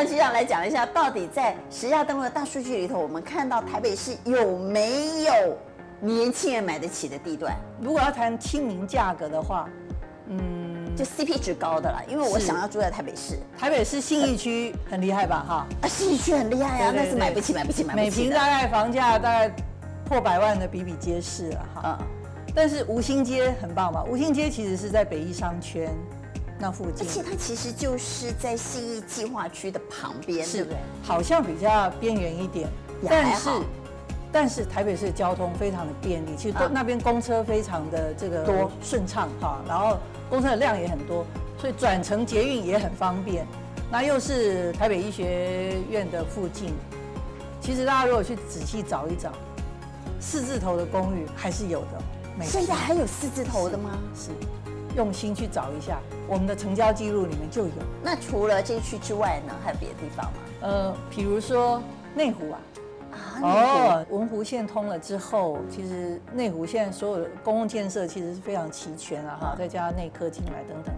[0.00, 5.58] 让局长来讲一下，到底在实价登录的大数据里头，我们看到台北市有没有
[6.00, 7.54] 年轻人买得起的地段？
[7.82, 9.68] 如果要谈亲民价格的话，
[10.28, 13.38] 嗯，就 CP 值高的啦，因为我想要住在台北市。
[13.58, 15.44] 台北市信义区很厉害吧？
[15.46, 18.04] 哈， 啊，信义区很厉害啊，那是买不起，买不起，买不起。
[18.06, 19.54] 每平大概房价大概
[20.06, 21.98] 破百万的比比皆是了哈。
[22.00, 22.06] 嗯。
[22.54, 25.94] 但是吴兴街很棒吧，吴兴街其实是在北一商圈。
[26.60, 30.76] 那附近，而且它其实就是在信义计划区的旁边，是不是？
[31.02, 32.68] 好像比较边缘一点，
[33.08, 33.50] 但是，
[34.30, 41.24] 但是台北市的交通非常的便利，其实都那边公车非常的这个多顺畅哈，然后公车的量也很多，
[41.58, 43.46] 所以转乘捷运也很方便。
[43.90, 46.74] 那又是台北医学院的附近，
[47.60, 49.32] 其实大家如果去仔细找一找，
[50.20, 52.44] 四字头的公寓还是有的。
[52.44, 53.98] 现在还有四字头的吗？
[54.14, 54.26] 是。
[54.26, 54.34] 是
[54.96, 57.72] 用心去找一下，我们的成交记录里面就有。
[58.02, 60.38] 那除了这一区之外呢，还有别的地方吗？
[60.62, 61.82] 呃，比如说
[62.14, 62.60] 内湖啊。
[63.10, 63.40] 啊。
[63.42, 70.94] 哦，文湖线通了之后，其实内湖现在所有的公共建设其实是非常齐全了哈，再加上内科进来等等。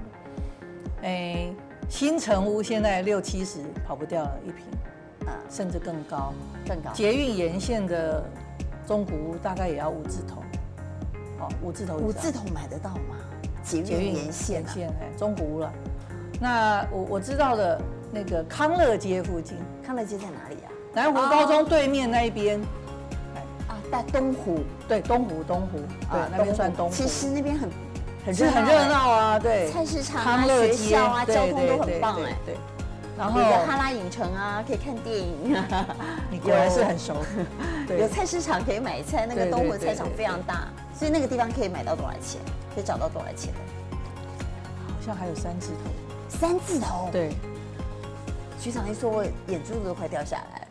[1.02, 1.52] 哎，
[1.88, 4.66] 新城屋现在六七十跑不掉了一平，
[5.28, 6.32] 啊，甚至更高，
[6.66, 6.90] 更高。
[6.92, 8.24] 捷运沿线的
[8.86, 10.42] 中古屋大概也要五字头，
[11.40, 11.96] 哦，五字头。
[11.96, 13.16] 五字头买得到吗？
[13.62, 15.72] 捷运沿线，线哎，中湖了。
[16.40, 20.68] 那我我知道的那个康乐街附近，康乐街在哪里啊？
[20.92, 22.60] 南湖高中对面那一边。
[23.68, 24.60] 啊，在东湖。
[24.88, 25.78] 对，东湖，东湖。
[26.10, 26.94] 对，那边算东湖。
[26.94, 27.70] 其实那边很
[28.26, 29.70] 很是很热闹啊，对。
[29.70, 32.36] 菜市场啊，学校啊，交通都很棒哎。
[32.44, 32.56] 对。
[33.22, 35.54] 然后哈拉影城啊，可以看电影。
[36.28, 37.14] 你果然是很熟。
[37.96, 42.40] 有菜市场可以买菜，那个东湖菜场非常大，所以那个地方可以买到多少钱？
[42.74, 43.60] 可以找到多少钱的？
[44.88, 45.90] 好像还有三字头。
[46.36, 47.10] 三字头？
[47.12, 47.30] 对。
[48.60, 50.66] 局长一说，我眼珠子都快掉下来。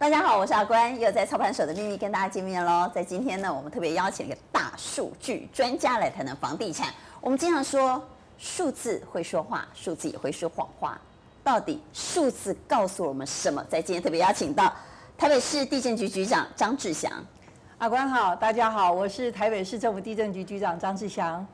[0.00, 2.90] 大家好，我是阿关，又在操盘手的秘密跟大家见面喽。
[2.92, 4.28] 在今天呢，我们特别邀请
[4.72, 6.88] 大数据专家来谈谈房地产。
[7.20, 8.02] 我们经常说，
[8.38, 10.98] 数字会说话，数字也会说谎话。
[11.44, 13.62] 到底数字告诉我们什么？
[13.68, 14.72] 在今天特别邀请到。
[15.18, 17.12] 台北市地震局局长张志祥，
[17.76, 21.46] 阿官好，大家好，我是台北市政府地震局局长张志祥。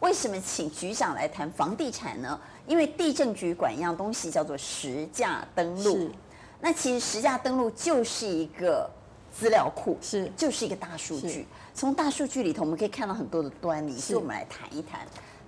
[0.00, 2.40] 为什么请局长来谈房地产呢？
[2.66, 5.94] 因为地震局管一样东西叫做实价登录。
[5.94, 6.10] 是。
[6.58, 8.90] 那其实实价登录就是一个
[9.32, 11.46] 资料库，是，就是一个大数据。
[11.74, 13.98] 从大数据里头，我们可以看到很多的端倪。
[13.98, 15.00] 所以我们来谈一谈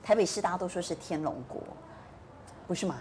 [0.02, 1.62] 台北市，大家都说是天龙国，
[2.66, 2.96] 不是吗？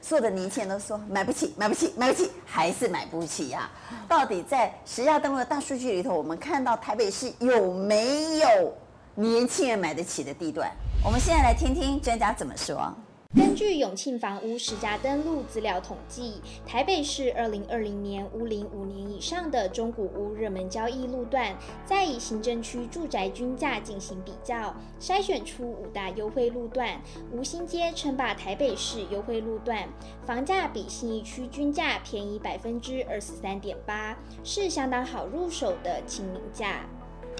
[0.00, 4.06] 所有的年轻人都说买不起，买不起，买不起，还是买不起呀、啊？
[4.06, 8.72] 到底在实价登录的大数据里头，我们看到台北市有没有
[9.16, 10.70] 年轻人买得起的地段？
[11.04, 12.94] 我们现在来听听专家怎么说。
[13.36, 27.02] 根据永庆房屋实价登录资料统计，台北市二零二零年屋龄五年以上的中古屋热门交易路段，再以行政区住宅均价进行比较，筛选出五大优惠路段。
[27.30, 29.86] 吴兴街称霸台北市优惠路段，
[30.24, 36.88] 房价比信义区均价便宜百分之二十三点八，是相当好入手的亲民价。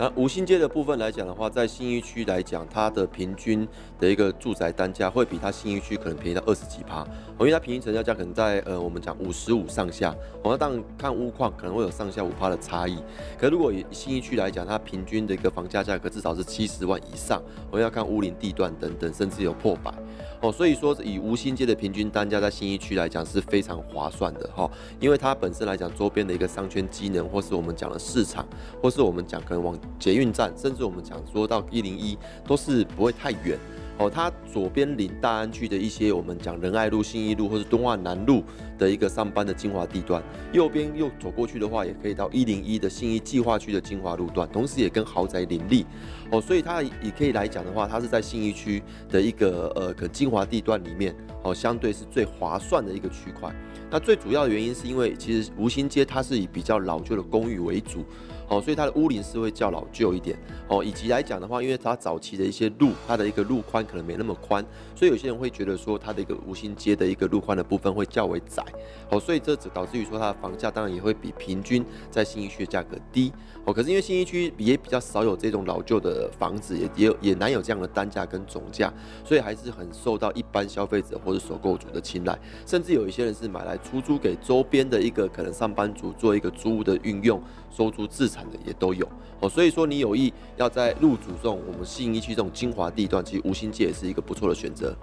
[0.01, 3.67] 那五兴街的部分来讲的话，在新义区来讲，它的平均
[3.99, 7.05] 的一个住宅单价会比它新义区可能便宜到二十几趴，
[7.41, 12.97] 因为它平均成交价可能在呃我们讲五十五上下，我那当然看屋况可能会有上下五趴的差异，
[13.37, 19.93] 可如果以新义区来讲，它平均的一个房价价格至少是七十万以上，我们要看屋龄地段等等，甚至有破百。
[20.41, 24.71] 哦，所以说以吴兴街的平均单价在新义区来讲是非常划算的哈，
[25.01, 28.47] 因为它本身来讲周边的一个商圈机能，或是我们讲的市场，
[28.81, 32.17] 或是我们讲可能往捷运站，甚至我们讲说到一零一
[32.47, 33.59] 都是不会太远。
[34.01, 38.45] 哦，它左边临大安区的一些我们讲仁爱路、信义路或是敦化南路
[38.79, 40.23] 的一个上班的精华地段，
[40.53, 45.85] 右边又走过去的话，也可以到一零一的信义计划区的精华路段，同时也跟豪宅林立。
[46.31, 51.13] 哦，所以它也可以来讲的话，它是在信义区的一个呃可精华地段里面，
[51.43, 53.55] 哦，相对是最划算的一个区块。
[53.91, 58.05] 那最主要的原因是因为其实吴兴街它是以比较老旧的公寓为主。
[58.51, 60.35] 哦，所以它的屋龄是会较老旧一点
[60.69, 64.65] 哦，以及来讲的话，因为它早期的一些路，它的一个路宽可能没那么宽，
[64.95, 68.65] 所以有些人会觉得说它的一个吴兴街的一个路宽的部分会较为窄，
[69.11, 73.31] 哦，所以这只导致于说它的房价当然也会比平均在新一区的价格低
[73.67, 73.73] 哦。
[73.75, 78.91] 可是因为新一区也比较少有这种老旧的房子，也也也难有这样的单价跟总价，
[79.27, 82.37] 所以还是很受到一般消费者或是首购族的青睐，
[82.67, 87.41] 甚至有一些人是买来出租给周边的一个可能上班族做一个租屋的运用，
[87.71, 88.39] 收租自产。
[88.49, 89.07] 的也都有
[89.41, 89.49] 哦。
[89.49, 94.97] 所以说你有意要在入主这种我们信义区这种精华地段，其实无心界也是一个不错的选择。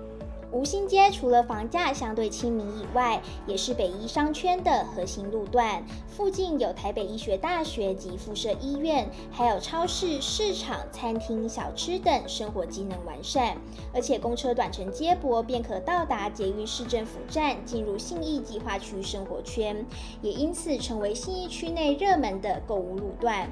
[0.56, 5.84] 吴兴街除了房价相对亲民以外，也是北医商圈的核心路段。
[6.08, 13.58] 附近有台北医学大学及附设医院，还有超市、市场、餐厅、小吃等生活机能完善。
[13.94, 19.86] 而且公车短程接驳，便可到达捷运市政府站，进入信义计划区生活圈，
[20.22, 23.52] 也因此成为信义区内热门的购物路段。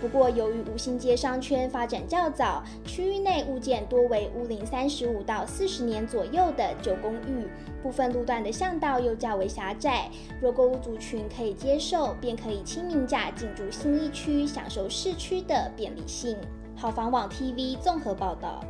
[0.00, 7.48] 不过，由于五星街商圈发展较早，区域内物件多为屋龄三十五到四十年左右的旧公寓，
[7.82, 10.08] 部分路段的巷道又较为狭窄。
[10.40, 16.36] 若购物族群可以接受，便可以亲民价进驻新一区，享受市区的便利性。
[16.76, 18.64] 好房网 TV 综合报道。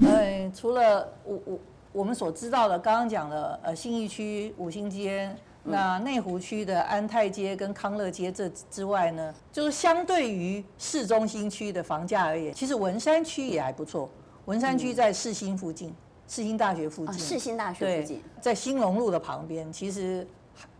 [0.00, 1.58] 嗯，除了我我
[1.92, 5.30] 我们所知道的，刚刚讲的呃信义区五星街。
[5.62, 14.08] 那内湖区的安泰街跟康乐街这之外呢，就是相对于市中心区的房价而言，其实文山区也还不错。
[14.46, 15.94] 文山区在市心附近，
[16.26, 19.70] 世新大学附近，世新大学附近，在兴隆路的旁边。
[19.72, 20.26] 其实，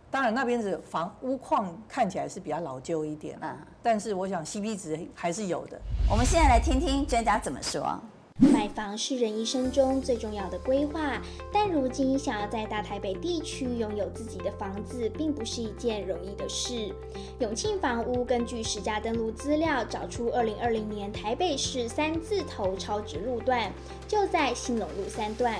[0.09, 5.79] 当然那边的房屋况看起来是比较老旧一点啊，但是我想 CP 值还是有的。
[6.09, 7.97] 我们现在来听听专家怎么说。
[8.39, 16.93] 买房是人一生中最重要的规划，但如今想要在大台北地区拥有自己的房子，并不是一件容易的事。
[17.39, 23.71] 永庆房屋根据实价登录资料，找出二零二零年台北市三字头超值路段，
[24.07, 25.55] 就在兴隆路三段。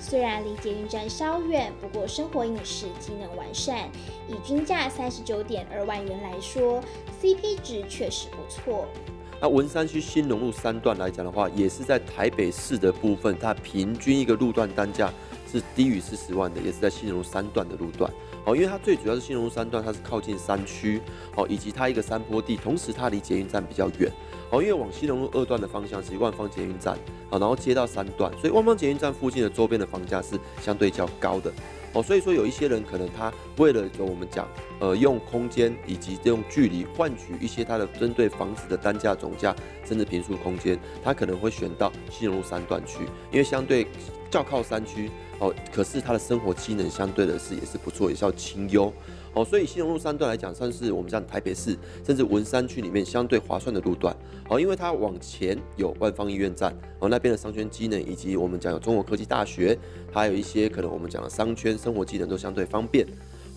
[0.00, 3.88] 虽然离捷运站稍远，不过生活饮食机能完善，
[4.28, 6.82] 以均价三十九点二万元来说
[7.22, 8.86] ，CP 值确实不错。
[9.40, 15.12] 那文山区新隆路三段来讲的话，也是在台北市的部分，它平均一个路段单价
[15.50, 18.10] 是低于四十万的，也是在新隆路三段的路段。
[18.46, 21.00] 哦，因为它最主要是新隆路三段，它是靠近山区，
[21.36, 24.10] 哦，以及它一个山坡地，同时它离捷运站比较远。
[24.50, 26.96] 哦，因为往新隆路二段的方向是万芳捷运站，
[27.28, 31.52] 好，然后接到三段，所以万芳捷运站附近的周边的房价是相对较高的。
[31.94, 34.46] 哦，所以说有一些人可能他为了就我们讲，
[34.80, 39.54] 呃，用空间以及这种距离换取一些他的针对房子的单价总价，
[39.84, 43.86] 甚至平数空间，他可能会选到新荣路三段区，因为相对
[44.28, 45.08] 较靠山区，
[45.38, 48.92] 哦，可是他的生活机能相对的是也是不错，也是要清幽。
[49.34, 51.76] 哦，所以兴隆路三段来讲，算是我们讲台北市
[52.06, 54.16] 甚至文山区里面相对划算的路段。
[54.48, 59.76] 哦，因为它往前有万芳医院站，哦，那边的商圈机能以及我们讲有中国科技大学，
[60.12, 63.06] 还有一些可能我们讲的商圈生活机能都相对方便。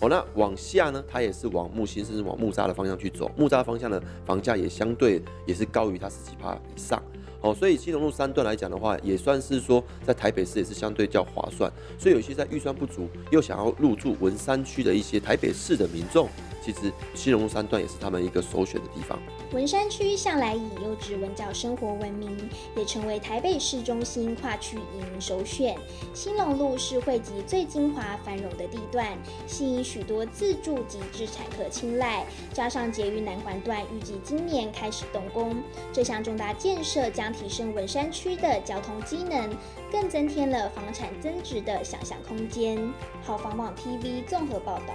[0.00, 7.02] 哦，那往下呢，它也是往木星甚至往木栅的方向去走，木栅方向的房价也相对也是高于它十几趴以上。
[7.40, 11.72] 哦，所以新龙路三段来讲的话，也算是说在台北市也是相对较划算。
[11.98, 16.28] 所以有些在预算不足又想要入住文山区的一些台北市的民众。
[16.68, 19.18] 其实兴隆路三段也是他们一个首选的地方。
[19.52, 22.36] 文山区向来以优质文教生活闻名，
[22.76, 25.74] 也成为台北市中心跨区移民首选。
[26.12, 29.16] 兴隆路是汇集最精华繁荣的地段，
[29.46, 32.26] 吸引许多自住及置产客青睐。
[32.52, 35.56] 加上捷运南环段预计今年开始动工，
[35.90, 39.48] 这项重大建设将提升文山区的交通机能，
[39.90, 42.92] 更增添了房产增值的想象空间。
[43.22, 44.92] 好房网 TV 综合报道。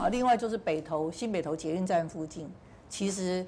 [0.00, 2.50] 啊，另外就是北投新北投捷运站附近，
[2.88, 3.46] 其实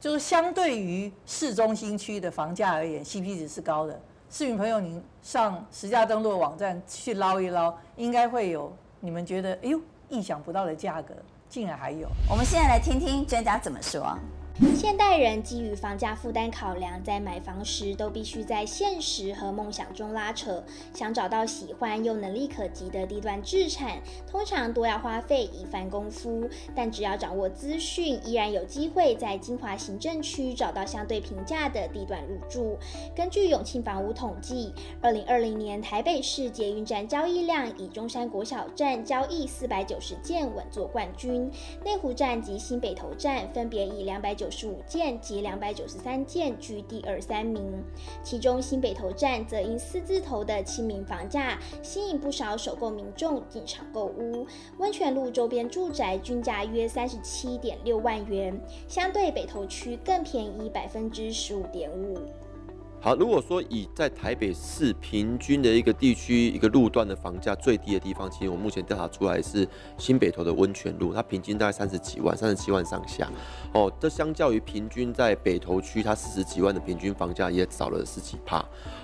[0.00, 4.00] 就是相对于市中心区的房价而言，CP 值是高的。
[4.30, 11.14] 市民朋友，您上实价登录网站去捞一捞，应该会有你们觉得哎呦意想不到的价格，
[11.48, 12.08] 竟然还有。
[12.28, 14.18] 我们现在来听听专家怎么说。
[14.74, 26.48] 现代人基于房价负担考量，在买房时都必须在现实和梦想中拉扯，想找到喜欢又能力可及的地段置产，通常都要花费一番功夫。
[26.74, 32.78] 但只要掌握资讯，依然有机会在精华行政区找到相对平价的地段入住。
[33.14, 34.72] 根据永庆房屋统计，
[35.02, 41.50] 二零二零年台北市捷运站交易量以中山国小站交易四百九十件稳坐冠军，
[41.84, 44.45] 内湖站及新北投站分别以两百九。
[44.46, 47.82] 九十五件及两百九十三件居第二三名，
[48.22, 54.46] 其中新北投站则因四字头的亲民房价，吸引不少首购民众进场购屋。
[54.78, 62.16] 温泉路周边住宅均价约三十七点六万元，相对北投区更便宜百分之十五点五。
[62.98, 73.30] 好，如果说以在台北市平均的一个地区一个路段的房价最低的地方，其实我目前调查出来是新北投的温泉路，它平均大概三十几万，三十七万上下。
[73.76, 78.56] 哦，这相较于平均在北投区，它四十几万的平均房价也少了十几趴。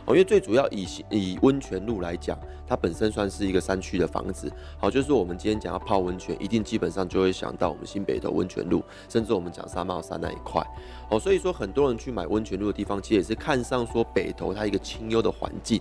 [0.07, 4.51] 哦，因为最主要以以温泉路来讲，它本身算是一个山区的房子。
[4.79, 10.67] 好，就是我们今天讲要泡温泉，一定基本上就会想到我们新北投温泉路，甚至我们讲沙帽山那一块。
[11.11, 15.79] 哦，所以说很多人去买温泉路的地方，其实也是看上说北投它一个清幽的环境。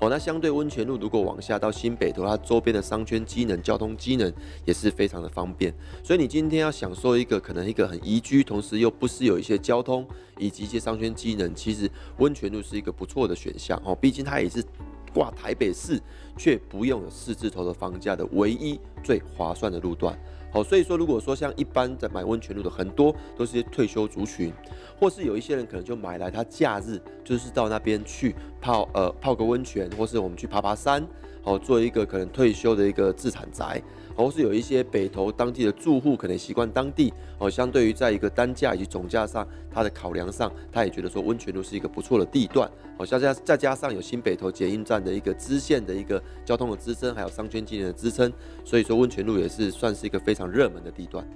[0.00, 4.32] 哦，那相对温泉路如果往下到新北投，它周边的商圈机能、交通机能
[4.64, 5.74] 也是非常的方便。
[6.02, 10.06] 所以你今天要享受一个可能一个很宜居，同时又不失有一些交通
[10.38, 13.80] 以及一些商圈机能，其实温泉路是一个不错的选项。
[13.84, 14.64] 哦，毕竟它也是
[15.12, 16.00] 挂台北市，
[16.38, 20.18] 却不用有四字头的房价的唯一最划算的路段。
[20.52, 24.52] 好，所以说，如果说像一般在买温泉路的很多都是些退休族群，
[24.98, 31.06] 或是有一些人可能就买来他假日就是到那边去泡呃泡个温泉，或是我们去爬爬山，
[31.40, 33.80] 好做一个可能退休的一个自产宅。
[34.22, 42.70] 或是有一些北投当地的住户可能习惯当地哦，相对于在一个单价以及总价上，他的考量上，他也觉得说温泉路是一个不错的地段。
[42.98, 48.32] 好，再加再加上有新北投捷运站的一个支线的一个交通的支撑，还有商圈经营的支撑，
[48.64, 51.26] 所以说温泉路也是算是一个非常热门的地段。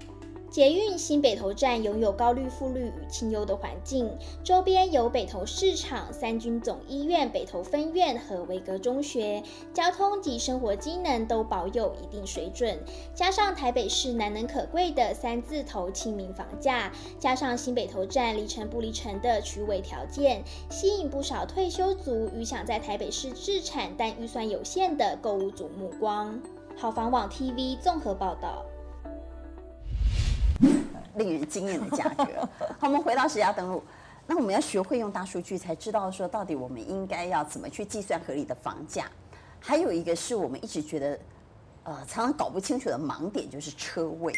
[0.55, 4.09] 捷运新北投站拥有高绿富绿与清幽的环境，
[4.45, 9.43] 周边有北投市场、三军总医院北投分院和维格中学，
[9.73, 12.79] 交通及生活机能都保有一定水准。
[13.17, 26.41] 加上台北市难能可贵的三字头亲民房价，加上新北投站离城不离城的区位条件，吸引不少退休族与想在台北市置产但预算有限的购物族目光。
[26.77, 28.65] 好房网 TV 综合报道。
[31.17, 32.25] 令人惊艳的价格。
[32.79, 33.83] 好，我们回到实价登录，
[34.27, 39.07] 那我们要学会用大数据，才知道说到底我们应该要怎么去计算合理的房价。
[39.61, 41.19] 还有一个是我们一直觉得，
[41.85, 44.33] 呃，常常搞不清楚的盲点，就是车位。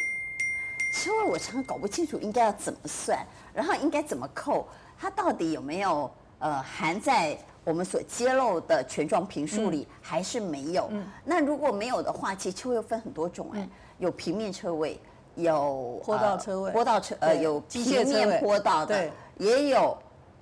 [0.94, 3.18] 车位我常常搞不清楚应该要怎么算，
[3.52, 4.66] 然后应该怎么扣，
[4.98, 10.88] 它到底有没有呃含在我们所揭露的权状评述里，还是没有？
[10.90, 13.68] 嗯、那如果没有的话，其实车位又分很多种哎、欸，
[13.98, 14.98] 有平面车位。
[15.36, 19.96] 有坡道车位，坡道车呃有平面坡道的，也有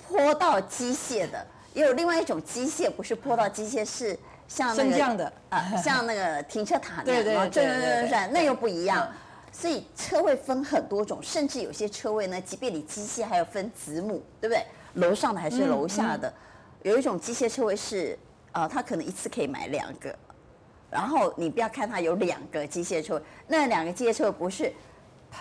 [0.09, 9.07] 坡道机械的，也有另外一种机械，不是坡道机械，是像那个的啊，像那个停车塔那样，对对对对，那又不一样。
[9.53, 14.65] 所以车位分很多种，甚至有些车位呢，即便你机械还有分子母，对不对？
[14.95, 16.33] 楼上的还是楼下的？
[16.83, 18.19] 有一种机械车位是
[18.53, 20.15] 啊，它可能一次可以买两个。
[20.95, 24.73] 然后你不要看它有两个机械车位，那两个机械车位不是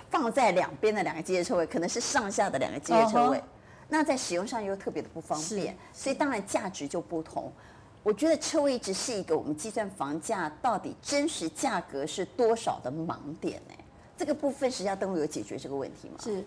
[0.09, 3.43] 放在两边的两个机械车位，可能是上下的两个机械车位，uh huh.
[3.87, 7.53] 那在使用上又特别的不方便，所以当然价值就不同。
[8.01, 13.75] 我觉得车位一直是一个我们计算房价到底真实价格是多少的盲点呢？
[14.17, 16.15] 这个部分实价登录有解决这个问题吗？
[16.19, 16.43] 是，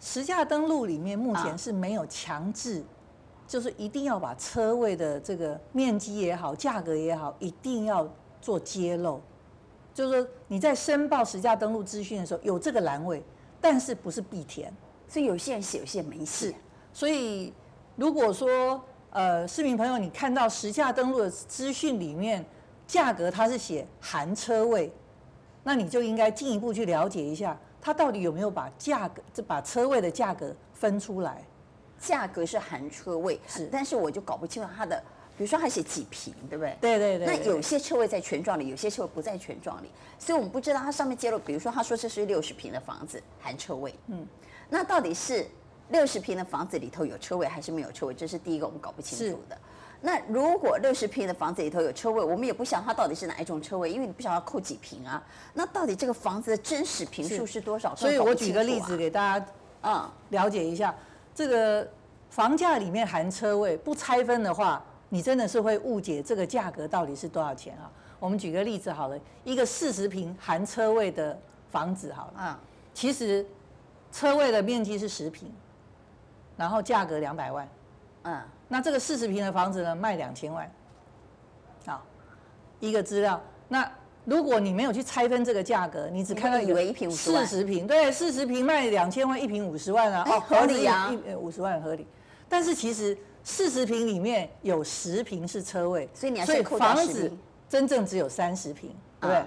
[0.00, 2.82] 实价登录里面目前是没有强制。
[3.46, 8.08] 就是一定要把车位的这个面积也好，价格也好，一定要
[8.40, 9.20] 做揭露。
[9.94, 13.22] 就是说你在申报实价登录资讯的时候有这个栏位，
[13.60, 14.72] 但是不是必填，
[15.08, 16.54] 所以有些人写，有些人没写。
[16.92, 17.52] 所以
[17.94, 22.44] 如果说呃市民朋友你看到实价登录的资讯里面
[22.86, 24.92] 价格它是写含车位，
[25.62, 31.42] 那你就应该进一步去了解一下，它到底有没有把价格这把车位的价格分出来。
[31.98, 35.02] 价格是含车位，是，但是我就搞不清楚它的，
[35.36, 36.76] 比如说它写几平，对不对？
[36.80, 37.26] 对对对。
[37.26, 44.26] 那有些车位在权状里，有些车位不在权状里，所以我们不知道它上面揭露，比如说他说这是六十平的房子含车位，嗯，
[44.68, 45.46] 那到底是
[45.88, 48.14] 六十平的房子里头有车位还是没有车位？
[48.14, 49.54] 这是第一个我们搞不清楚的。
[49.54, 49.62] 是
[50.02, 55.24] 那如果六十平的房子里头有车位，我们也不晓得它到底是哪一种车位，因为你不晓得要扣几平啊。
[55.54, 57.96] 那到底这个房子的真实平数是多少？
[57.96, 59.46] 所以我举个例子给大家，
[59.82, 60.94] 嗯，了解一下。
[61.36, 61.86] 这个
[62.30, 67.92] 房价里面含车位，不拆分的话，你真的是会误解这个价格到底是多少钱啊？
[68.18, 71.38] 我们举个例子好了，一个四十平含车位的
[71.70, 72.60] 房子好了，啊，
[72.94, 73.44] 其实
[74.10, 75.52] 车位的面积是十平，
[76.56, 77.68] 然后价格两百万，
[78.22, 80.72] 嗯，那这个四十平的房子呢，卖两千万，
[81.84, 82.02] 啊，
[82.80, 83.38] 一个资料，
[83.68, 83.86] 那。
[84.26, 92.04] 如果你没有去拆分这个价格，你只看到以为一坪四十平，对，四十平卖两千万，一瓶五十万啊，哦，合理啊，一五十万合理。
[92.48, 97.32] 但是其实四十平里面有十平是车位，所以你要所以房子
[97.68, 98.90] 真正只有三十平，
[99.20, 99.44] 对不对？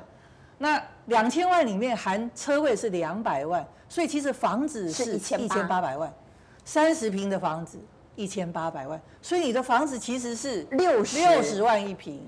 [0.57, 6.13] 那两千万里面含车位是两百万，所以其实房子是一千八百万，
[6.63, 7.77] 三十平的房子
[8.15, 12.25] 一千八百万，所以你的房子其实是六十六十万一平。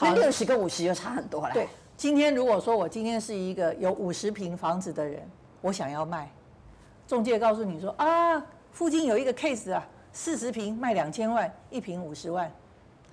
[0.00, 1.54] 那六十跟五十就差很多了。
[1.54, 5.22] 对，今天如果说我今天是一个有五十平房子的人，
[5.60, 6.30] 我想要卖，
[7.06, 12.52] 中介告诉你说啊，附近有一个 case 啊，四十平卖两千万，一平五十万，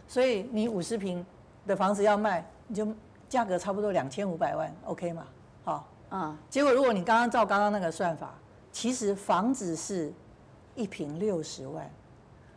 [0.07, 1.23] 所以你五十平
[1.67, 2.87] 的房子要卖，你就
[3.29, 5.27] 价格差不多两千五百万，OK 吗？
[5.63, 8.33] 好，嗯，结果如果你刚刚照刚刚那个算法，
[8.71, 10.11] 其实房子是
[10.75, 11.89] 一平六十万，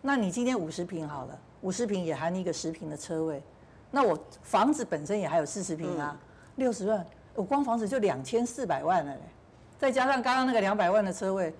[0.01, 3.43] 那你今天五十平好了，五十平也含一个十平的车位。
[3.95, 6.19] 那我房子本身也还有四十平啊，
[6.57, 9.21] 六十万，我光房子就两千四百万了嘞，
[9.79, 11.55] 再加上刚刚那个两百万的车位，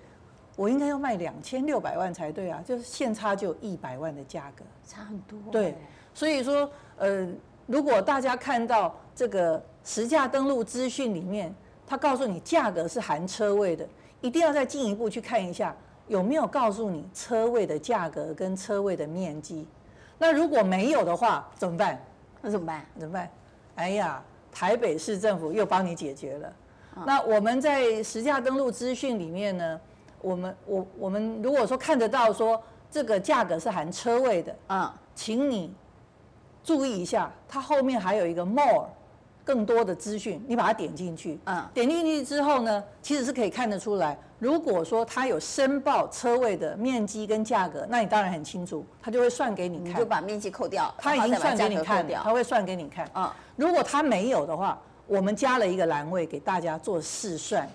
[0.57, 5.39] 我应该要卖两千六百万才对啊，就是现差就一百万的价格，差很多。
[5.49, 5.77] 对，
[6.13, 7.25] 所以说，呃，
[7.67, 11.55] 如果大家看到这个实价登录资讯里面，
[11.87, 13.87] 他告诉你价格是含车位的，
[14.19, 15.73] 一定要再进一步去看一下
[16.09, 19.65] 有没有告诉你车位的价格跟车位的面积。
[20.17, 21.97] 那如果没有的话，怎么办？
[22.45, 22.85] 那怎么办？
[22.99, 23.27] 怎么办？
[23.73, 24.21] 哎呀，
[24.51, 26.53] 台北市政府又帮你解决了。
[26.95, 29.81] 嗯、那我们在实价登录资讯里面呢，
[30.21, 32.61] 我们我我们如果说看得到说
[32.91, 35.73] 这个价格是含车位的，啊、嗯，请你
[36.63, 38.87] 注意一下，它后面还有一个 more。
[39.43, 44.17] 更多的资讯，你把它点进去，嗯，点进去之后呢，其实是可以看得出来。
[44.45, 49.87] 如果说他有申报车位的面积跟价格，那你当然很清楚，他就会算给你看。
[49.87, 53.09] 你就把面积扣掉，他已经算给你看，他会算给你看。
[53.15, 57.67] 嗯，如果他没有的话，我们加了一个栏位给大家做试算，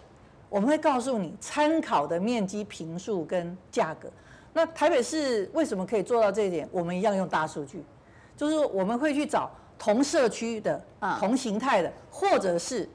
[0.48, 4.08] 我们会告诉你参考的面积、平数跟价格。
[4.52, 6.68] 那台北市为什么可以做到这一点？
[6.70, 7.84] 我们一样用大数据，
[8.36, 9.50] 就是我们会去找。
[9.76, 10.78] 同社区的、
[11.18, 12.86] 同形态的，或者是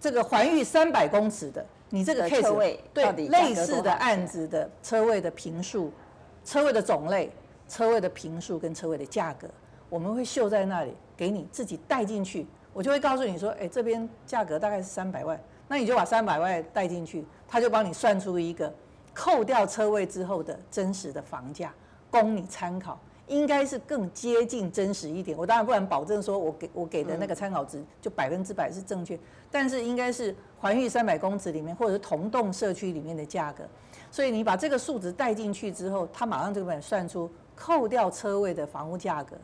[0.00, 5.92] 这个环域三百公尺的，你这个 case 对类似的案子的车位的坪数、
[6.42, 7.30] 车位的种类、
[7.68, 9.46] 车位的坪数跟车位的价格，
[9.90, 12.46] 我们会秀在那里，给你自己带进去。
[12.72, 18.72] 我就会告诉你说，哎，这边价格大概是三百万，那你就把三百万带进去，他就帮你算出一个
[19.12, 21.74] 扣掉车位之后的真实的房价，
[22.10, 22.98] 供你参考。
[23.32, 25.36] 应该是更接近真实一点。
[25.36, 29.18] 我当然不敢保证说，我给我给的那个参考值就百分之百是正确，
[29.50, 33.64] 但是应该是环域三百公尺里面，或者是同栋社区里面的价格。
[34.10, 39.34] 所以你把这个数值带进去之后，它马上就帮你算出扣掉车位的房屋价格。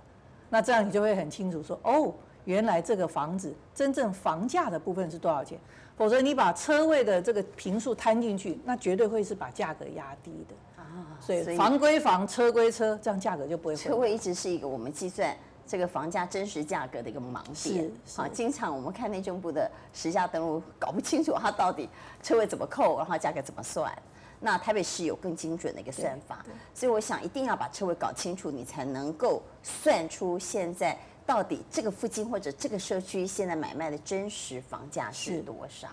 [0.51, 2.13] 那这样你就会很清楚说，哦，
[2.45, 5.59] 原来这个房子真正房价的部分是多少钱。
[5.99, 10.55] 否则你把车位的这个平数摊进去，那绝对会是把价格压低的。
[10.81, 13.75] 啊所以房归房，车归车，这样价格就不会。
[13.75, 17.91] 车位一直是一个我们计算这个房价真实价格的一个盲点。
[18.07, 21.89] 是啊，经常我们看内政部的实价登录，搞不清楚它到底
[22.23, 23.93] 车位怎么扣，然后价格怎么算。
[24.41, 30.97] 那台北市有更精准的一个算法，所以我想一定要把车位搞清楚，你才能够算出现在
[31.29, 35.87] 到底这个附近或者这个社区现在买卖的真实房价是多少。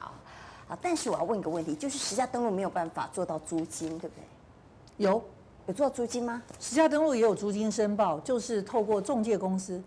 [0.70, 4.24] 啊，但是我要问一个问题，就是实价登录没有办法做到租金，对不对？
[4.96, 5.22] 有
[5.68, 6.42] 有做租金吗？
[6.58, 9.84] 实价登录也有租金申报，就是透过中介公司，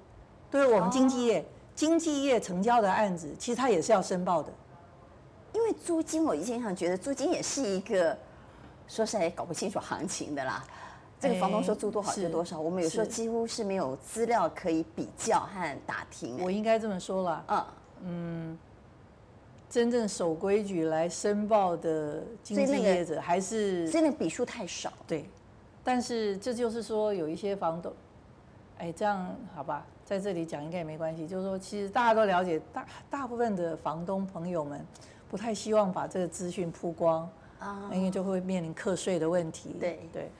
[0.50, 4.52] 对我们经纪业，哦、经纪业成交的案子，其实它也是要申报的。
[5.54, 8.16] 因为租金，我经常觉得租金也是一个
[8.86, 10.62] 说实在也搞不清楚行情的啦。
[11.20, 16.38] 这个房东说租多少就多少，我们有时候几乎是没有资料可以比较和打听。
[16.42, 17.64] 我应该这么说了，嗯
[18.02, 18.58] 嗯。
[19.70, 24.90] 真正守规矩来申报的经纪业者还是，所以那个笔数太少。
[25.06, 25.28] 对，
[25.84, 27.92] 但是这就是说有一些房东，
[28.78, 31.28] 哎，这样好吧，在这里讲应该也没关系。
[31.28, 34.82] 就是说，其实大家都了解，大大部分的房东朋友们
[35.28, 37.28] 不太希望把这个资讯曝光
[37.58, 39.76] 啊，因为就会面临课税的问题。
[39.78, 40.30] 对对，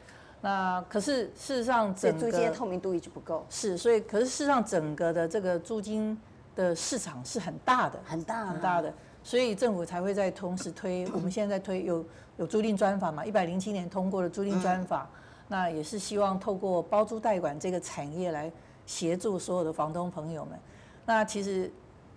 [0.40, 3.44] 那可是事实上，整个租金的透明度一直不够。
[3.50, 6.16] 是，所以可是事实上，整个的这个租金
[6.54, 8.94] 的市场是很大的，很大很大的。
[9.24, 12.04] 所以政府才会在同时推， 我们现在在推有
[12.36, 15.10] 有租赁专法嘛，一百零七年通过的租赁专法，
[15.48, 18.50] 那也是希望透过包租代管这个产业来
[18.86, 20.56] 协助所有的房东朋友们。
[21.04, 21.68] 那其实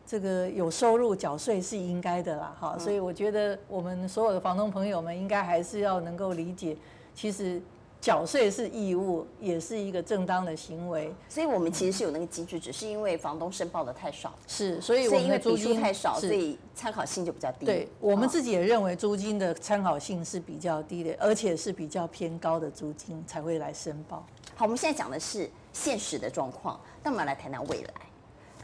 [0.05, 6.77] 这个有收入缴税是应该的啦，哈，所以我觉得我们所有的房东朋友们应该还是要能够理解，
[7.15, 7.59] 其实。
[8.01, 17.65] 缴税是义务，也是一个正当的行为，所以我们其实是有那个机制，只是因为房东申报的太少，是，所以我们的租金太少，所以参考性就比较低。
[17.67, 24.25] 对，我们自己也认为租金的参考性是比较低的，而且是比较偏高的租金才会来申报。
[24.55, 27.93] 好，我们现在讲的是现实的状况，那我们要来谈谈未来，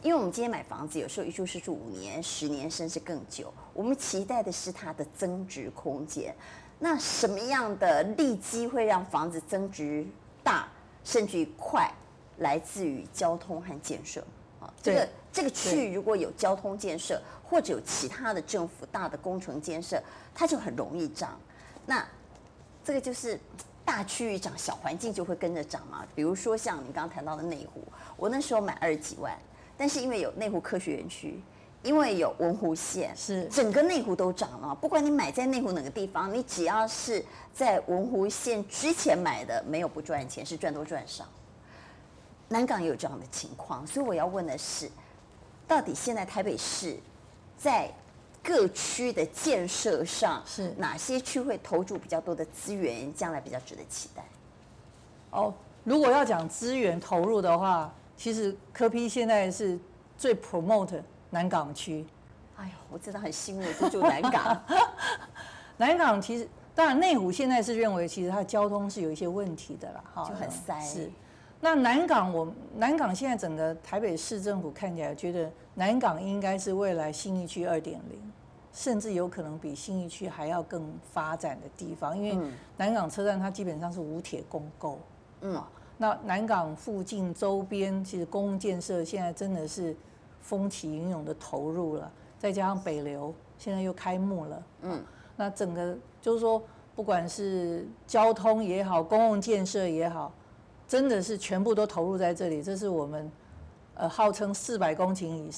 [0.01, 6.35] 因为我们今天买房子有时候一住是住五年、十年，甚至更久，我们期待的是它的增值空间。
[6.79, 10.05] 那什么样的利基会让房子增值
[10.43, 10.67] 大，
[11.03, 11.91] 甚至于快，
[12.37, 14.23] 来自于交通和建设
[14.59, 14.71] 啊。
[14.81, 20.01] 这个这个区域如果有交通建设，或者有其他的政府大的工程建设，
[20.35, 21.39] 它就很容易涨。
[21.85, 22.05] 那
[22.83, 23.39] 这个就是
[23.83, 26.05] 大区域涨，小环境就会跟着涨嘛。
[26.13, 27.83] 比如说像你刚刚谈到的内湖，
[28.15, 29.35] 我那时候买二十几万，
[29.75, 31.41] 但是因为有内湖科学园区。
[31.83, 34.75] 因为有文湖线，是整个内湖都涨了。
[34.75, 41.23] 不管你买在内湖哪个地方，你只要是在文湖线之前买的，没有不赚钱，是赚多赚少。
[42.49, 44.89] 南港也有这样的情况，所以我要问的是，
[45.67, 46.97] 到底现在台北市
[47.57, 47.89] 在
[48.43, 54.25] 各区的建设上，是哪些区会投注比较多的资源，将来比较值得期待？
[55.29, 59.79] 哦，如果要讲资源投入的话，其实科批现在是
[60.17, 61.01] 最 promote。
[61.37, 62.03] 南港区，
[62.55, 64.59] 哎呦，我真的很欣慰，就住 南港。
[65.77, 70.79] 南港其实，当然内湖现在是认为，其实它的交通是有一些问题的啦，哈，就很塞。
[70.81, 71.11] 是，
[71.61, 78.19] 那南港我南港现在整个台北市政府看起来觉得南港应该是未来新一区二点零，
[78.73, 84.97] 甚至有可能比新一区还要更发展的地方，因为南港车站它基本上是无铁公构，
[85.41, 85.63] 嗯，
[85.99, 89.95] 那南港附近周边其实公共建设现在真的是。
[90.47, 95.03] 风起云涌的投入了，再加上北流现在又开幕了，嗯，
[95.35, 96.63] 那整个就是说，
[96.95, 100.31] 不管是交通也好，公共建设也好，
[100.87, 102.63] 真的是全部都投入在这里。
[102.63, 103.29] 这是我们
[103.95, 105.51] 呃号称四百公顷以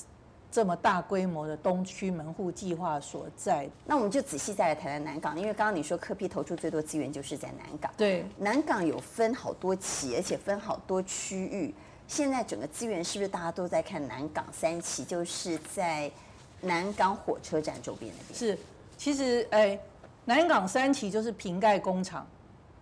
[0.50, 3.70] 这么大规模的东区门户计划所在。
[3.86, 11.76] 那我们就仔细再来谈谈南港，因为刚刚你说柯批投出最多资源就是在南港，对，南港有分好多期，而且分好多区域。
[12.10, 15.06] 现在整个资源是不是大家都在看南港三期？
[15.06, 16.12] 就是在
[16.60, 18.38] 南港火车站周边那边。
[18.38, 18.58] 是，
[18.98, 19.80] 其实哎，
[20.26, 22.28] 南港三期就是瓶盖工厂，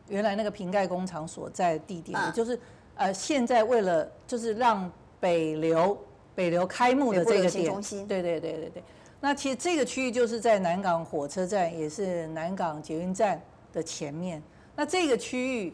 [0.07, 2.57] 原来那个瓶盖工厂所在地点，嗯、就是
[2.95, 5.97] 呃，现在为了就是让北流
[6.33, 8.83] 北流开幕的这个点，中心对对对对对。
[9.19, 13.41] 那其实这个区域就是在南港火车站，也是南港捷运站
[13.73, 14.41] 的前面。
[14.73, 15.73] 那这个区域，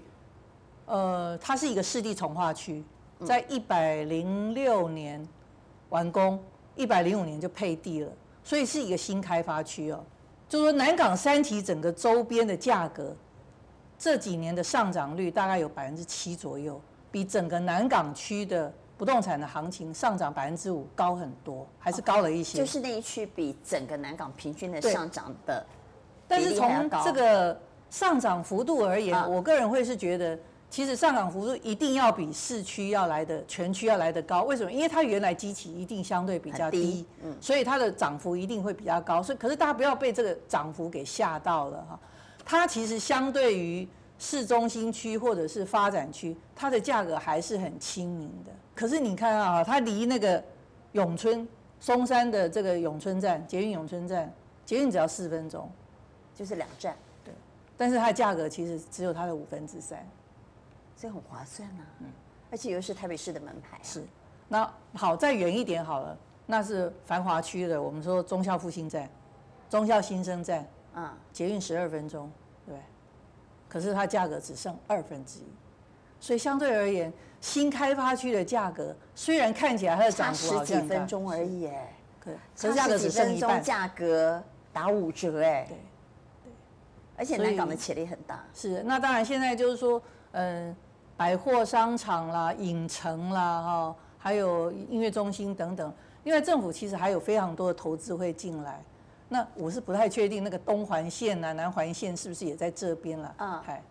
[0.88, 2.84] 呃，它是一个湿地重化区。
[3.26, 5.26] 在一百零六年
[5.90, 6.40] 完工，
[6.76, 8.12] 一百零五年就配地了，
[8.44, 10.04] 所以是一个新开发区哦。
[10.50, 13.16] 就是说南港三期整个周边的价格，
[13.98, 16.80] 这几年的上涨率大概有百分之七左右，
[17.12, 22.58] 比整个南港区的不动产的行情上涨百分之五高很多，还是高了一些。
[22.58, 25.66] 就是那一区比整个南港平均的上涨的，
[26.28, 27.60] 但是从这个
[27.90, 30.38] 上涨幅度而言，我个人会是觉得。
[30.74, 34.72] 其实上涨幅度一定要比市区要来的全区要来的高，为什么？
[34.72, 39.22] 因为它原来基期一定相对比较低，嗯，所以它的涨幅一定会比较高。
[39.22, 42.00] 所以，可是大家不要被这个涨幅给吓到了哈。
[42.44, 48.52] 它其实相对于市中心区或者是发展区，它的价格还是很亲民的。
[48.74, 50.44] 可是你看啊，它离那个
[50.94, 51.48] 永春
[51.80, 54.34] 松山的这个永春站，捷运永春站，
[54.66, 55.70] 捷运只要四分钟，
[56.34, 57.32] 就是两站，对。
[57.78, 60.04] 但是它的价格其实只有它的五分之三。
[60.96, 62.08] 这很划算呐，嗯，
[62.50, 63.78] 而且又是台北市的门牌。
[63.84, 64.04] 是，
[64.48, 69.10] 那好，再远一点好了，那是繁华区的，我们说忠孝复兴站、
[69.70, 72.32] 忠孝新生站，嗯，捷运十二分钟，
[72.66, 72.76] 对，
[73.68, 75.48] 可是它价格只剩二分之一，
[76.22, 85.78] 所以相对而言，新开发区的价格虽然看起来它的涨幅好几分钟而已，哎，对，可是价格只剩一半，价格打五折，哎，对，
[86.46, 86.54] 对，
[87.18, 88.42] 而且南港的潜力很大。
[88.54, 90.02] 是，那当然现在就是说，
[90.32, 90.74] 嗯。
[91.16, 95.94] 百货商场啦、影城啦、哈，还有音乐中心等等。
[96.24, 98.82] 另外，政府其实还有非常多的投资会进来。
[99.30, 103.36] 那我是不太确定那个东环线啊、南环线是不是也在这边了？
[103.40, 103.84] 嗯，哎，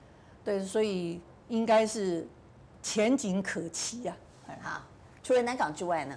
[0.44, 2.26] 对，所以应该是
[2.82, 4.16] 前景可期呀。
[4.60, 4.82] 好，
[5.22, 6.16] 除了南港之外呢，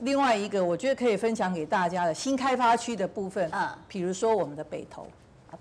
[0.00, 5.06] 另外一个我觉得可以分享给大家的新开发区的部分，啊，比如说我们的北投，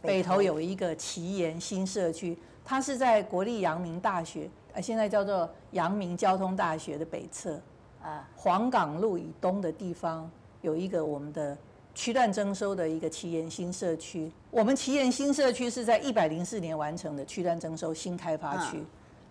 [0.01, 4.49] 北投有一个奇岩新社区，它是在国立阳明大学。
[4.73, 7.61] 呃，现在叫做阳明交通大学的北侧，
[8.01, 10.27] 啊，黄港路以东的地方
[10.61, 11.55] 有一个我们的
[11.93, 14.31] 区段征收的一个奇岩新社区。
[14.49, 18.83] 我们奇岩新社区是在一百零四年完成的区段征收新开发区，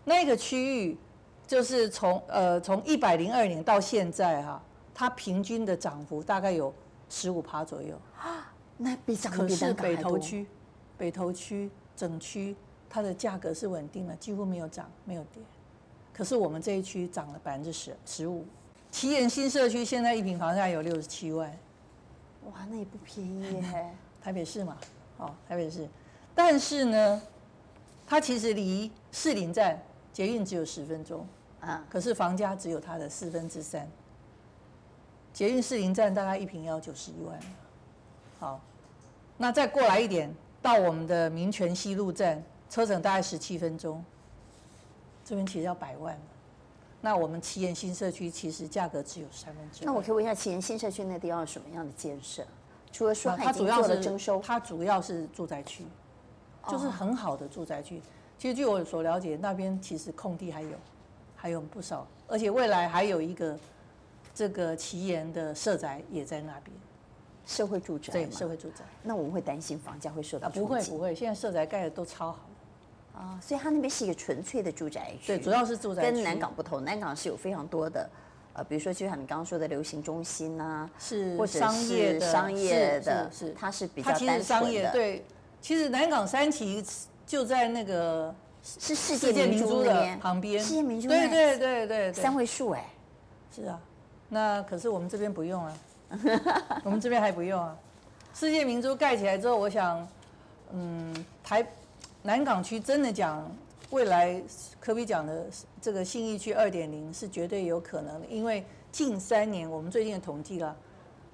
[0.04, 0.96] 那个区域
[1.44, 4.62] 就是从呃从一百零二年到现在哈，
[4.94, 6.72] 它平均的涨幅大概有
[7.08, 8.00] 十五趴左右。
[8.16, 10.46] 啊，那比涨可是北投区，
[10.96, 12.54] 北投区整区。
[12.94, 15.42] 它的价格是稳定的，几乎没有涨，没有跌。
[16.12, 18.44] 可是我们这一区涨了百分之十十五。
[18.90, 21.50] 奇岩新社区现在一平房价有六十七万，
[22.44, 23.90] 哇，那也不便宜 耶。
[24.22, 24.76] 台北市嘛，
[25.16, 25.88] 哦，台北市。
[26.34, 27.22] 但是呢，
[28.06, 29.80] 它其实离士林站
[30.12, 31.26] 捷运只有十分钟
[31.60, 33.88] 啊，可是房价只有它的四分之三。
[35.32, 37.40] 捷运士林站大概一平要九十一万，
[38.38, 38.60] 好，
[39.38, 44.02] 那再过来一点，到我们的民权西路站，车程大概十七分钟，
[45.26, 46.18] 这边其实要百万。
[47.02, 49.84] 那我们奇岩新社区其实价格只有三分之一。
[49.84, 52.42] 那我可以问一下，奇岩新社区那地方有什么样的建设？
[52.90, 55.84] 除了说它主要是征收，它主要是住宅区，
[56.66, 58.00] 就是很好的住宅区。
[58.38, 60.70] 其实据我所了解，那边其实空地还有，
[61.36, 63.54] 还有不少，而且未来还有一个。
[64.34, 66.74] 这个奇岩的社宅也在那边，
[67.44, 68.14] 社会住宅。
[68.14, 68.82] 对，社会住宅。
[69.02, 72.38] 那我们会担心房价会受到、啊、不会不会，现在社宅盖的都超好
[73.14, 75.26] 啊，所以它那边是一个纯粹的住宅区。
[75.26, 76.12] 对，主要是住宅区。
[76.12, 78.08] 跟南港不同，南港是有非常多的，
[78.54, 84.42] 呃，比如说就像你刚刚说的流行中心啊，是或者商业的商业的，是，它是比较单纯的。
[84.42, 85.24] 商业对，
[85.60, 86.84] 其实南港三期
[87.26, 92.86] 就在那个是世界明珠的旁边，世界明珠对对对对，三位数哎，
[93.54, 93.78] 是啊。
[94.28, 95.78] 那可是我们这边不用啊，
[96.84, 97.76] 我们这边还不用啊。
[98.34, 100.08] 世界明珠盖起来之后，我想，
[100.72, 101.62] 嗯，台
[102.22, 103.50] 南港区真的讲
[103.90, 104.42] 未来
[104.78, 105.46] 可比讲的
[105.80, 110.76] 这个信义区二点零是绝对有可能的，因为近三年我们最近的统计了，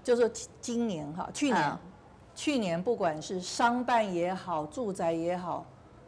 [0.02, 1.78] 就是今年哈，去年
[2.34, 5.64] 去年不管是商办也好，住宅也好，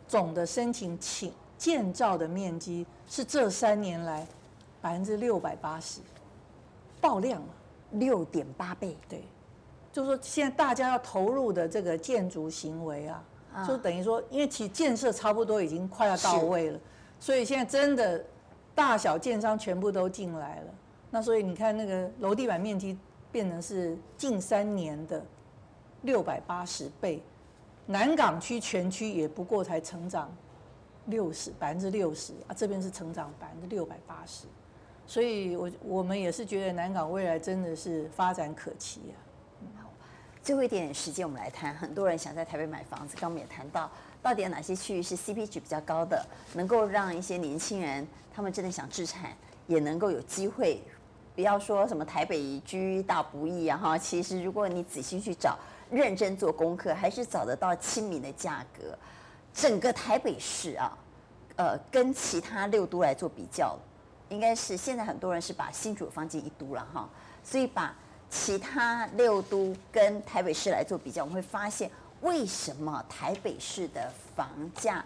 [0.08, 4.26] 总的申请请建造的面积是这三年来
[4.80, 6.00] 百分之六百八十。
[7.00, 7.48] 爆量了，
[7.92, 8.96] 六点八倍。
[9.08, 9.22] 对，
[9.92, 16.78] 就是说现在大家要投入的这个建筑行为啊，啊就等于说，因为其建设差不多已经快要到位了，
[17.18, 18.24] 所以现在真的
[18.74, 20.74] 大小建商全部都进来了。
[21.10, 22.96] 那所以你看那个楼地板面积
[23.32, 25.22] 变成是近三年的
[26.02, 27.22] 六百八十倍，
[27.86, 30.32] 南港区全区也不过才成长
[31.06, 34.46] 六十百分之六十啊，这边是成长百分之六百八十。
[35.06, 39.18] 所以我，我我们也是觉得南港未来真的是发展可期啊。
[40.42, 41.74] 最后一点点时间，我们来谈。
[41.74, 43.90] 很多人想在台北买房子，刚刚我们也谈到，
[44.22, 49.30] 到底有哪些区域是 CP 值比较高的，能够让一些年轻人他们真的想置产，
[49.66, 50.82] 也能够有机会。
[51.34, 55.58] 不要说什么台北居大不易啊哈，其实如果你仔细去找，
[55.90, 58.98] 认真做功课，还是找得到亲民的价格。
[59.52, 60.96] 整个台北市啊，
[61.56, 63.78] 呃，跟其他六都来做比较。
[64.28, 67.08] 应该是现在很多人是把新竹放进一都了哈，
[67.42, 67.94] 所以把
[68.30, 71.90] 其他六都跟台北市来做比较，我们会发现
[72.22, 75.04] 为什么台北市的房价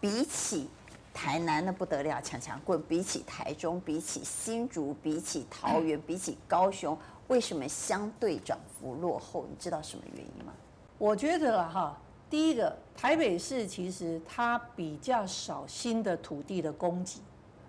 [0.00, 0.68] 比起
[1.14, 9.46] 台南的不得了，强强滚，比起台中，比起新竹，比起桃园，比起高雄，为什么相对涨幅落后？
[9.48, 10.52] 你知道什么原因吗？
[10.98, 11.96] 我觉得了哈，
[12.28, 17.20] 第一个台北市其实它比较少新的土地的供给。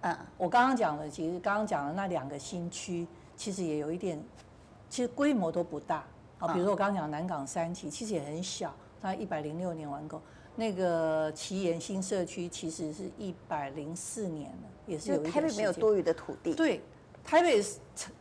[0.02, 3.06] 嗯，我刚刚讲的，其实刚刚讲的那两个新区，
[3.38, 4.20] 其实也有一点，
[4.96, 6.06] 其实规模都不大
[6.40, 6.54] 啊。
[6.54, 10.22] 比如说我刚刚讲南港三期，其实也很小，它一百零六年完工。
[10.56, 15.30] 那个奇岩新社区其实是一百零四年了，也是有一。
[15.30, 16.56] 台北没有多余的土地。
[16.56, 16.82] 对，
[17.26, 18.14] 台北城，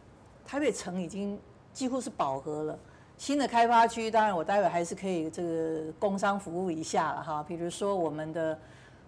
[0.44, 1.38] 台北城已经
[1.72, 2.76] 几乎是饱和了。
[3.16, 7.40] 新的开发区，当然我待会还是可以这个工商服务一下了哈。
[7.46, 8.58] 比如说我们的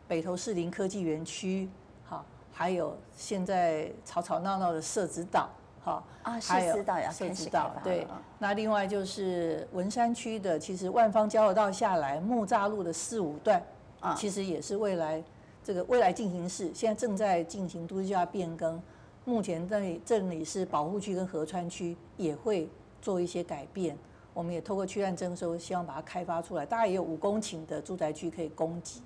[0.06, 1.68] 北投士林科技园区。
[2.08, 5.50] 哈还有现在吵吵闹闹的社子岛，
[5.86, 8.04] 哈啊，社子岛要社子岛，对。
[8.40, 13.62] 那另外就是文山区的，其实万方交流道下来木栅路的四五段，
[14.00, 15.22] 啊，其实也是未来
[15.62, 18.82] 这个未来进行式，现在正在进行都市计划变更。
[19.24, 22.68] 目前这里这里是保护区跟河川区，也会
[23.00, 23.96] 做一些改变。
[24.34, 29.00] 我们也透过区段征收，希望把它开发出来，大概也有五公顷的住宅区可以供给。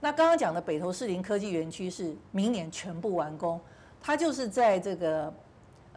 [0.00, 3.60] 那刚刚讲的北投士林科技园区是明年全部完工，
[4.00, 5.32] 它就是在这个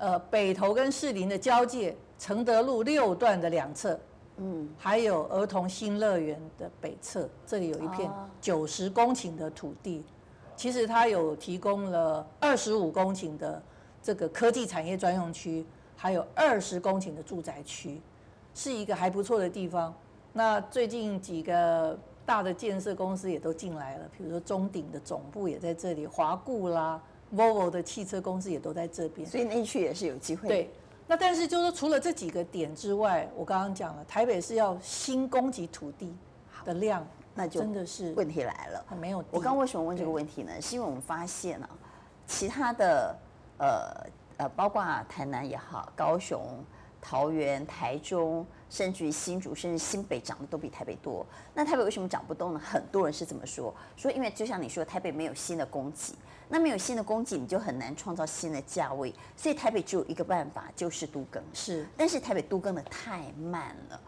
[0.02, 4.00] 呃北投跟士林的交界，承德路六段的两侧，
[4.38, 8.12] 嗯，还有儿童新乐园的北侧，这里有一片
[8.42, 10.04] 九十公顷的土地，
[10.56, 13.62] 其实它有提供了二十五公顷的
[14.02, 15.64] 这个科技产业专用区，
[15.96, 18.02] 还有二十公顷的住宅区，
[18.56, 19.94] 是一个还不错的地方。
[20.34, 21.98] 那最近几个。
[22.24, 27.02] 大的建设公司也都进来了，比如说中鼎的总部也在这里，华固啦、
[27.36, 30.48] Volvo 的汽车公司也都在这边，所以那一区也是有机会。
[30.48, 30.72] 对，
[31.08, 36.16] 那但是就是除了这几个点之外，我刚刚讲了，台北是要新供给土地
[36.66, 38.86] 的量，那就真的是问题来了。
[39.00, 40.52] 没有，我刚刚为什么问这个问题呢？
[40.62, 41.70] 是因为我们发现啊，
[42.28, 43.16] 其他的
[43.58, 46.42] 呃呃，包括台南也好，高雄。
[47.04, 51.26] 桃园、台中，甚至于新竹，甚至新北涨的都比台北多。
[51.52, 52.62] 那台北为什么涨不动呢？
[52.64, 56.14] 很多人是这么说，说因为就像你说，台北没有新的供给，
[56.52, 59.14] 那没有新的供给，你就很难创造新的价位。
[59.38, 61.42] 所以台北只有一个办法，就是都更。
[61.54, 64.00] 是，但是台北都更的太慢了。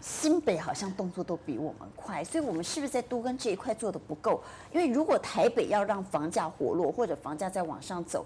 [0.00, 4.40] 新北好像动作都比我们快，所以我们是不是在都更这一块做的不够？
[4.72, 8.24] 因为如果台北要让房价活络，或者房价再往上走，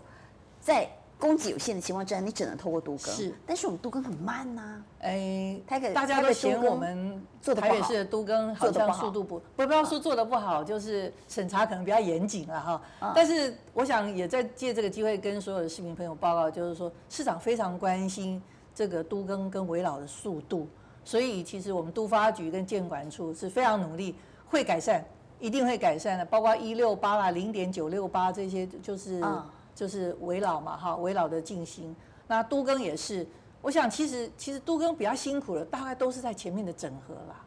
[0.61, 0.87] 在
[1.23, 3.15] 供给有限的情况之下，你只能透过都更。
[3.15, 4.85] 是，但是我们都更很慢呐、啊。
[5.03, 12.83] 哎，台北大家都嫌我们做的台北市的都更好像速度不不不要说做的不好，就是审查可能比较严谨了哈。
[12.99, 18.43] 嗯、但是我想也在借这个机会跟所有的市民朋友报告，就是说市长非常关心
[18.75, 20.67] 这个都更跟围老的速度。
[21.05, 24.15] 所以，其实我们都发局跟建管处是非常努力，
[24.47, 25.05] 会改善，
[25.41, 26.25] 一定会改善的。
[26.25, 31.95] 包括一六八啦、零点九六八这些，就是、嗯、就是围老嘛，哈，围老的进行。
[32.27, 33.27] 那都更也是，
[33.61, 37.45] 我想其实其实都更比较辛苦的，大概都是在前面的整合啦。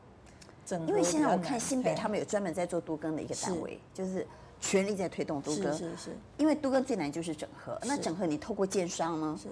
[0.65, 0.87] 整合。
[0.87, 4.25] 因为现在我看新北他们有专门在做都更的一个单位，就是
[4.59, 5.71] 全力在推动都更。
[5.71, 6.17] 是是是。
[6.37, 9.49] 因为都更最难就是整合，那整合你透过建商呢，是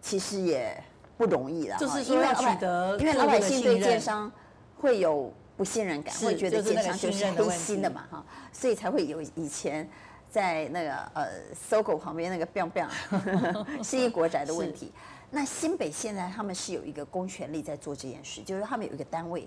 [0.00, 0.82] 其实也。
[1.14, 4.32] 不容易啦，就是说要取得，因为老百姓对建商
[4.80, 9.88] 会有不信任感，会觉得建商就是黑心的嘛，哈，所以才会有以前
[10.32, 11.28] 在那个呃
[11.68, 12.88] ，SOGO 旁边那个 biang biang
[13.84, 14.90] 信义国宅的问题。
[15.30, 19.46] 那新北现在他们是有一个公权力在做这件事，就是他们有一个单位，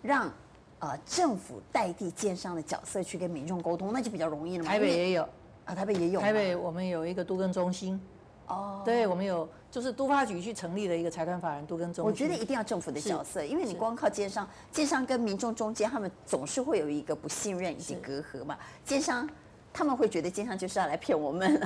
[0.00, 0.32] 让
[0.78, 4.70] 呃政府代替建商的角色去跟民众沟通，那就比较容易了嘛。
[4.70, 5.28] 台北也有
[5.66, 6.20] 啊，台北也有。
[6.20, 8.00] 台北我们有一个都更中心。
[8.46, 12.04] 哦，对，我们有就是都发局去成立了一个财团法人都更中心。
[12.04, 18.58] 我觉得一定要政府的角色，因为你光靠建商，建商跟民众中间，他们总是会有一个不信任以及隔阂嘛。
[18.84, 19.28] 建商
[19.74, 21.60] 他们会觉得经常就是要来骗我们，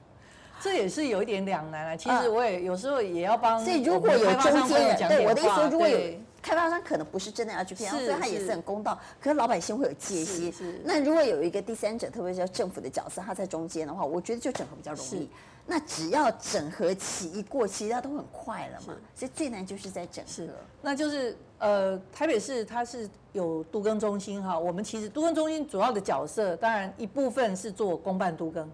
[0.60, 1.96] 这也是有一点两难啊。
[1.96, 3.58] 其实我也有时候也要帮。
[3.58, 5.98] 所以如果有中间人，对我的意思，如果有
[6.46, 8.96] 开发商可能不是真的要去骗，所以他也是很公道。
[9.20, 10.54] 可是老百姓会有戒心。
[10.84, 15.28] 那如果有一个第三者，特别是政府的角色，他在中间的话，我觉得就整合比较容易。
[15.66, 18.94] 那只要整合期一过，其他都很快了嘛。
[19.12, 20.30] 所以最难就是在整合。
[20.30, 20.48] 是，
[20.80, 24.56] 那就是呃，台北市它是有都更中心哈。
[24.56, 28.64] 我们其实都更中心主要的角色，当然一部分是做公办都更，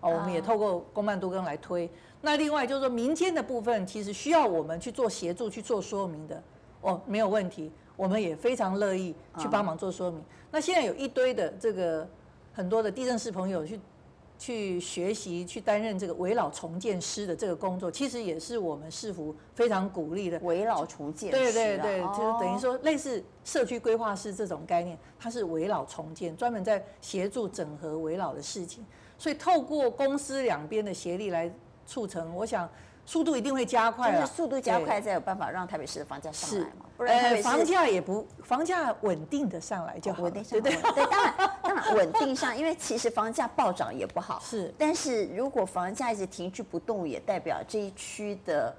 [0.00, 1.90] 哦，我们也透过公办都更来推。
[2.20, 6.40] 那另外就是说民间的部分，其实需要我们去做协助、去做说明的，
[6.80, 10.22] 哦，没有问题，我们也非常乐意去帮忙做说明。
[10.50, 12.08] 那现在有一堆的这个
[12.52, 13.78] 很多的地震师朋友去。
[14.40, 20.38] 去学习，去担任这个围老重建师的这个工作，其实也是我们市府非常鼓励的。
[20.44, 28.86] 围老重建师，对对对，就是等于说类似社区规划师这种概念，它是围老重建，专门在协助整合围老的事情。
[29.18, 31.52] 所以透过公司两边的协力来
[31.84, 32.70] 促成，我想。
[33.08, 36.84] 速度一定会加快，就是速度加快才有办法让台北市的房价上来嘛。
[36.94, 40.24] 不然房价也不，房价稳定的上来就好。
[40.24, 44.38] 稳定上来，对对对，当然当然稳定上，因为其实房价暴涨也不好。
[44.44, 48.76] 是，但是如果房价一直停滞不动，也代表这一区的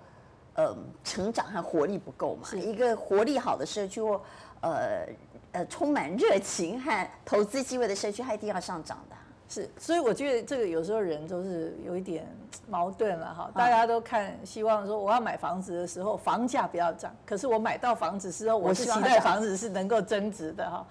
[0.54, 2.48] 呃成长和活力不够嘛。
[2.54, 4.22] 一个活力好的社区或
[4.62, 5.08] 呃
[5.54, 9.09] 呃充满热情和投资机会的社区，它一定要上涨的。
[9.50, 12.24] 是，所以我觉得这个有时候人都是有一点
[12.68, 13.52] 矛盾了哈。
[13.56, 20.86] 大家都看，希望说我要买房子的时候房价不要涨，可是我买到房子之后，我是期待房子是能够增值的哈。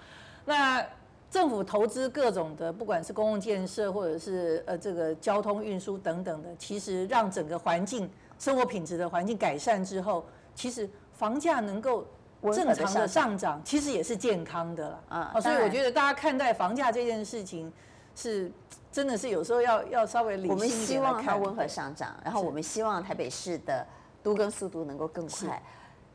[0.45, 0.85] 那
[1.31, 10.25] 政府投资各种的，不管是公共建设或者是呃这个交通运输等等的，其实让整个环境生活品质的环境改善之后，
[10.57, 12.05] 其实房价能够
[12.53, 15.41] 正常的上涨，其实也是健康的了啊。
[15.41, 17.73] 所以我觉得大家看待房价这件事情。
[18.21, 18.51] 是，
[18.91, 20.59] 真的是有时候要要稍微理性一点。
[20.59, 23.87] 我们希望它温和上涨，然后我们希望台北市的
[24.25, 25.63] 都更速度能够更快。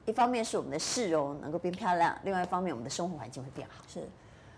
[0.03, 3.81] 一方面是我们的市容能够变漂亮，另外一方面我们的生活环境会变好。
[3.87, 4.01] 是，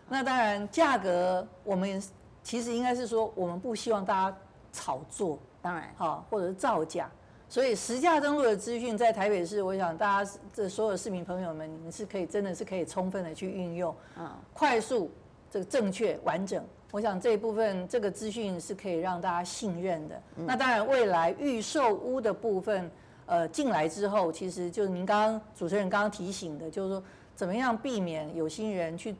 [0.09, 2.01] 那当然价格我们
[2.41, 4.37] 其实应该是说，我们不希望大家
[4.73, 7.07] 炒作，当然哈，或者是造假。
[7.47, 15.11] 所以实价登录的资讯在台北市，我想大家这所有市民朋友们，你们是可以真的是可以充分的去运用，嗯，快速
[15.51, 16.65] 这个正确完整。
[16.91, 20.21] 我想这一部分这个资讯是可以让大家信任的。
[20.35, 22.89] 那当然，未来预售屋的部分，
[23.25, 27.03] 呃，进来之后，其实就是您刚刚主持人刚刚提醒的，就是说
[27.35, 29.13] 怎么样避免有心人去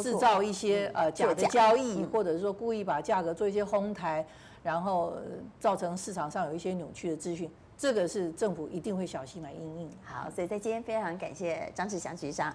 [0.00, 4.24] 制造一些呃假的交易，或者是说故意把价格做一些哄抬，
[4.62, 5.14] 然后
[5.58, 9.90] 造成市场上有一些扭曲的资讯，这个是政府一定会小心来应应。
[10.04, 12.54] 好，所以在今天非常感谢张志祥局长。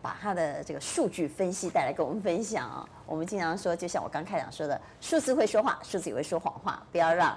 [0.00, 7.36] 把他的这个数据分析带来跟我们分享啊，我们经常说，就像我刚开场说的，数字会说话，数字也会说谎话，不要让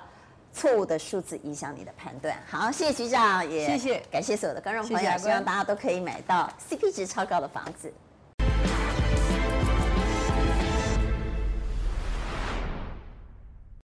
[0.53, 2.37] 错误的数字影响你的判断。
[2.49, 7.91] 好，谢谢局长，也谢谢，感谢所有的观众朋友，希望大家都可以买到 CP 值超高的房子。